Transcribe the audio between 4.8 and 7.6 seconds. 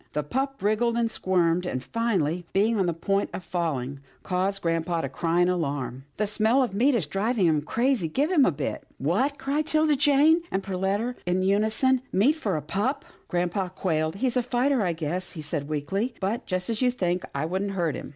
to cry in alarm," The smell of meat is driving